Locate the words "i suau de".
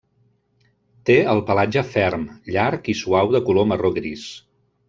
2.95-3.45